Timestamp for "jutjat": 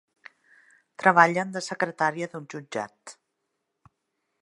2.55-3.17